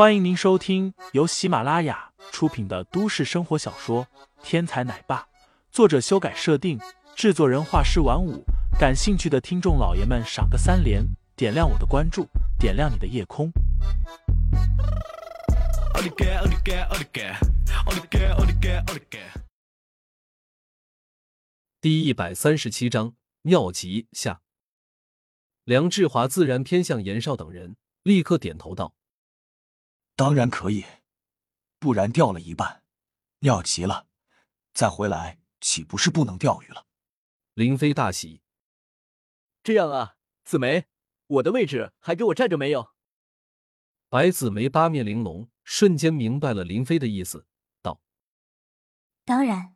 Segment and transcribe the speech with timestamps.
[0.00, 4.06] 欢迎您收听由喜马拉雅出品的都市生活小说
[4.42, 5.18] 《天才奶爸》，
[5.70, 6.80] 作者修改设定，
[7.14, 8.42] 制作人画师晚舞。
[8.78, 11.04] 感兴趣的听众老爷们，赏个三连，
[11.36, 12.26] 点亮我的关注，
[12.58, 13.52] 点亮你的夜空。
[21.82, 23.12] 第一百三十七章
[23.42, 24.40] 尿急下。
[25.64, 28.94] 梁志华自然偏向严少等人，立刻点头道。
[30.20, 30.84] 当然可以，
[31.78, 32.82] 不然钓了一半，
[33.38, 34.06] 尿急了，
[34.74, 36.84] 再回来岂不是不能钓鱼了？
[37.54, 38.42] 林飞大喜。
[39.62, 40.88] 这样啊，紫梅，
[41.26, 42.90] 我的位置还给我占着没有？
[44.10, 47.46] 白紫梅八面玲珑，瞬间明白了林飞的意思，
[47.80, 48.02] 道
[49.24, 49.74] ：“当然，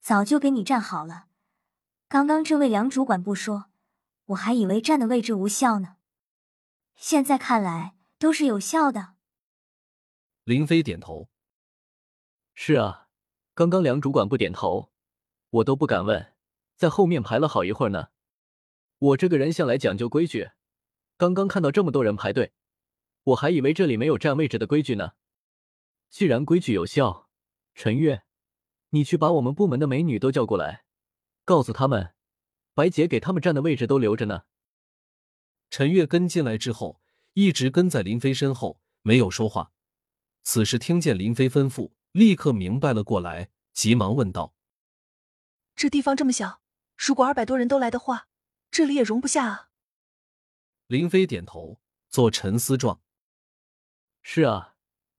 [0.00, 1.26] 早就给你占好了。
[2.08, 3.66] 刚刚这位梁主管不说，
[4.28, 5.96] 我还以为占的位置无效呢。
[6.96, 9.16] 现在看来都是有效的。”
[10.44, 11.28] 林飞点头
[12.54, 13.08] ：“是啊，
[13.54, 14.90] 刚刚梁主管不点头，
[15.50, 16.32] 我都不敢问，
[16.76, 18.08] 在后面排了好一会儿呢。
[18.98, 20.50] 我这个人向来讲究规矩，
[21.16, 22.52] 刚刚看到这么多人排队，
[23.24, 25.12] 我还以为这里没有占位置的规矩呢。
[26.08, 27.28] 既然规矩有效，
[27.74, 28.24] 陈月，
[28.88, 30.84] 你去把我们部门的美女都叫过来，
[31.44, 32.14] 告诉他们，
[32.72, 34.44] 白姐给他们占的位置都留着呢。”
[35.68, 37.00] 陈月跟进来之后，
[37.34, 39.72] 一直跟在林飞身后，没有说话。
[40.42, 44.54] 此时听见林飞吩咐，立刻明白了过来，急忙问道
[45.76, 46.62] ：“这地方这么小，
[46.96, 48.28] 如果二百多人都来的话，
[48.70, 49.70] 这里也容不下啊。”
[50.88, 53.00] 林飞点头，做沉思状
[54.22, 54.74] ：“是啊，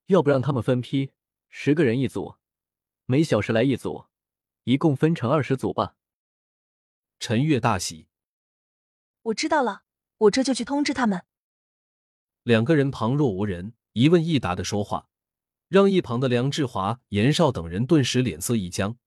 [0.08, 1.12] 要不让他们分批，
[1.48, 2.36] 十个人一组，
[3.06, 4.08] 每小时来一组，
[4.64, 5.96] 一共分成二十组吧。”
[7.20, 8.08] 陈月大喜
[9.22, 9.84] ：“我知道了，
[10.18, 11.26] 我这就去通知他们。”
[12.44, 15.08] 两个人旁若无人，一问一答的说话。
[15.72, 18.98] 让一旁的梁志华、严少等人顿时脸色一僵。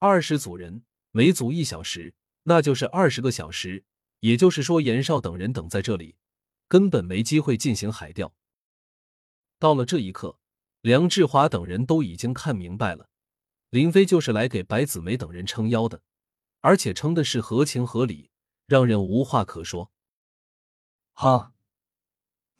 [0.00, 3.84] 二十组人，每组一小时，那就是二十个小时。
[4.18, 6.16] 也就是说，严少等人等在这里，
[6.66, 8.34] 根本没机会进行海钓。
[9.60, 10.40] 到了这一刻，
[10.80, 13.08] 梁志华等人都已经看明白了，
[13.70, 16.02] 林飞就是来给白子梅等人撑腰的，
[16.60, 18.32] 而且撑的是合情合理，
[18.66, 19.92] 让人无话可说。
[21.12, 21.52] 哈，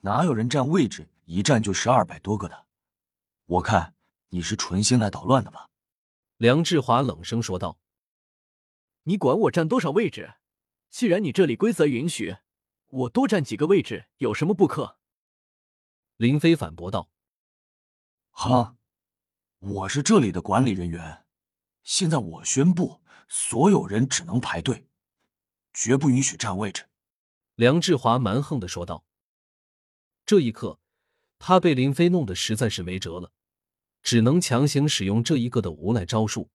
[0.03, 2.66] 哪有人占位置一占就是二百多个的？
[3.47, 3.95] 我看
[4.29, 5.71] 你是存心来捣乱的吧？
[6.37, 7.79] 梁志华冷声说道
[9.05, 10.35] ：“你管我占多少位置？
[10.91, 12.37] 既然你这里规则允许，
[12.89, 14.99] 我多占几个位置有什么不可？”
[16.17, 17.11] 林飞反驳道
[18.31, 18.77] ：“哈，
[19.61, 21.25] 我是这里的管理人员，
[21.83, 24.89] 现在我宣布，所有人只能排队，
[25.73, 26.89] 绝不允许占位置。”
[27.55, 29.07] 梁志华蛮横的说道。
[30.27, 30.81] 这一刻，
[31.39, 33.33] 他被林飞弄得实在是没辙了。
[34.03, 36.49] 只能强行使用这一个的无赖招数。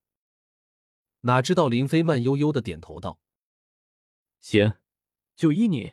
[1.21, 3.19] 哪知道林飞慢悠悠的点头道
[4.39, 4.75] ：“行，
[5.35, 5.91] 就依你。”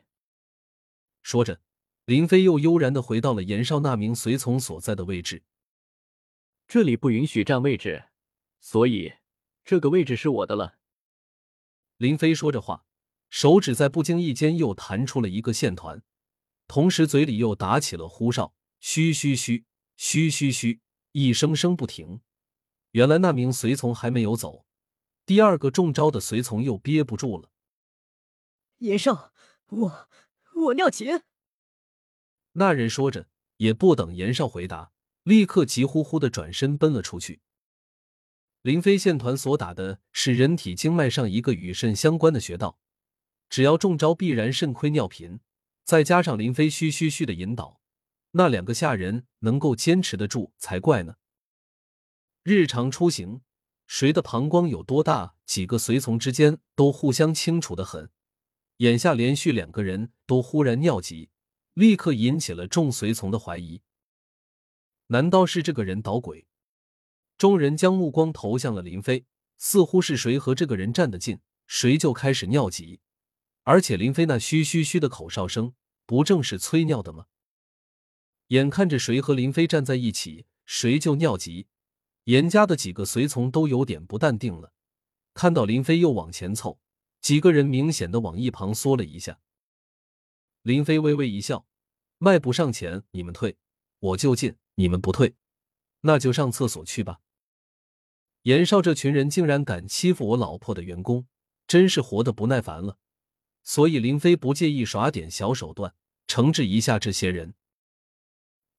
[1.21, 1.61] 说着，
[2.05, 5.43] 林飞又悠然的回到了严少那名随从所在的位置。
[6.69, 8.05] 这里不允许占位置，
[8.61, 9.15] 所以
[9.65, 10.79] 这个位置是我的了。
[11.97, 12.87] 林飞说着话，
[13.31, 16.05] 手指在不经意间又弹出了一个线团，
[16.69, 19.65] 同时嘴里又打起了呼哨，嘘嘘嘘，
[19.97, 20.81] 嘘嘘嘘。
[21.13, 22.21] 一声声不停，
[22.91, 24.67] 原来那名随从还没有走，
[25.25, 27.51] 第二个中招的随从又憋不住了。
[28.79, 29.33] 严少，
[29.69, 30.09] 我
[30.55, 31.07] 我尿急。
[32.53, 34.93] 那人说着，也不等严少回答，
[35.25, 37.41] 立刻急呼呼的转身奔了出去。
[38.63, 42.79] 林飞线团所打的是人体经脉上一个与肾相关的穴道，
[43.49, 45.41] 只要中招，必然肾亏尿频。
[45.85, 47.78] 再加上林飞嘘嘘嘘的引导。
[48.39, 51.17] 那两个下人能够坚持得住才怪呢。
[52.45, 53.41] 日常出行，
[53.89, 58.13] 谁的膀胱有多大，几个随从之间都互相清楚的很。
[58.77, 61.31] 眼下连续两个人都忽然尿急，
[61.75, 63.83] 立刻引起了众随从的怀疑。
[65.09, 66.47] 难道是这个人捣鬼？
[67.39, 69.27] 众人将目光投向了林飞，
[69.57, 73.01] 似乎是谁和这个人站得近，谁就开始尿急。
[73.65, 75.75] 而且林飞那嘘嘘嘘的口哨声，
[76.07, 77.27] 不正是催尿的吗？
[78.49, 81.67] 眼看着谁和林飞站在一起，谁就尿急。
[82.25, 84.73] 严家的几个随从都有点不淡定了。
[85.33, 86.79] 看到林飞又往前凑，
[87.21, 89.41] 几个人明显的往一旁缩了一下。
[90.63, 91.67] 林飞微微一笑，
[92.19, 93.57] 迈步上前：“你们退，
[94.01, 95.35] 我就进；你们不退，
[96.03, 97.21] 那就上厕所去吧。”
[98.43, 101.27] 严少这群人竟然敢欺负我老婆的员工，
[101.67, 102.99] 真是活得不耐烦了。
[103.63, 105.95] 所以林飞不介意耍点小手段，
[106.27, 107.55] 惩治一下这些人。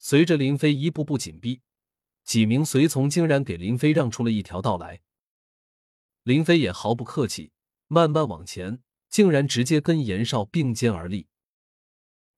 [0.02, 1.62] 随着林飞一步步紧逼，
[2.24, 5.02] 几名随从竟然给林飞让出了一条道来。
[6.24, 7.52] 林飞也毫不客气，
[7.88, 11.28] 慢慢往前，竟然直接跟严少并肩而立。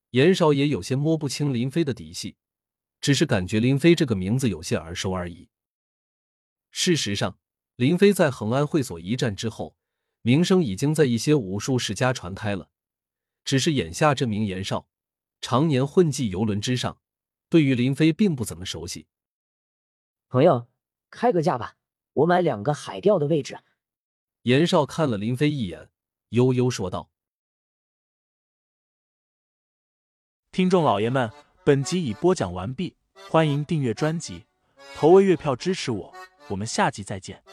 [0.09, 2.35] 严少也有些摸不清林飞的底细，
[2.99, 5.49] 只是感觉林飞这个名字有些耳熟而已。
[6.71, 7.37] 事实上，
[7.75, 9.77] 林飞在恒安会所一战之后，
[10.23, 12.71] 名声已经在一些武术世家传开了。
[13.45, 14.87] 只是眼下这名严少，
[15.39, 17.01] 常年混迹游轮之上，
[17.51, 19.07] 对于林飞并不怎么熟悉。
[20.29, 20.69] 朋友，
[21.09, 21.75] 开个价吧，
[22.13, 23.59] 我买两个海钓的位置。
[24.43, 25.89] 严少看了林飞一眼，
[26.29, 27.11] 悠悠说道
[30.53, 31.29] ：“听众老爷们，
[31.65, 32.95] 本集已播讲完毕，
[33.29, 34.45] 欢迎订阅专辑，
[34.95, 36.13] 投喂月票支持我，
[36.47, 37.43] 我们下集再见。”